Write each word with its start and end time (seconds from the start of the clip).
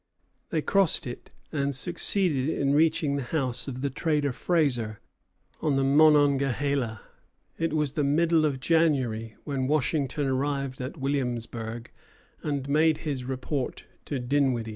They 0.49 0.63
crossed 0.63 1.05
it, 1.05 1.29
and 1.51 1.75
succeeded 1.75 2.49
in 2.49 2.73
reaching 2.73 3.17
the 3.17 3.21
house 3.21 3.67
of 3.67 3.81
the 3.81 3.91
trader 3.91 4.31
Fraser, 4.33 4.99
on 5.61 5.75
the 5.75 5.83
Monongahela. 5.83 7.01
It 7.59 7.73
was 7.73 7.91
the 7.91 8.03
middle 8.03 8.43
of 8.43 8.59
January 8.59 9.35
when 9.43 9.67
Washington 9.67 10.25
arrived 10.25 10.81
at 10.81 10.97
Williamsburg 10.97 11.91
and 12.41 12.67
made 12.67 12.97
his 13.05 13.25
report 13.25 13.85
to 14.05 14.17
Dinwiddie. 14.17 14.69